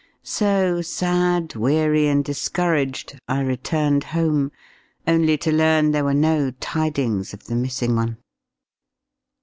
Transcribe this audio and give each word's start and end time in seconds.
So 0.23 0.81
sad, 0.81 1.55
weary, 1.55 2.07
and 2.07 2.25
discouraged, 2.25 3.19
I 3.27 3.41
returned 3.41 4.03
home, 4.05 4.51
only 5.05 5.37
to 5.37 5.51
learn 5.51 5.91
there 5.91 6.05
were 6.05 6.15
no 6.15 6.49
tidings 6.59 7.35
of 7.35 7.43
the 7.43 7.55
missing 7.55 7.95
one. 7.95 8.17